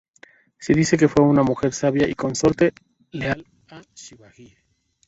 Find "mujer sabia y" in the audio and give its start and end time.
1.43-2.05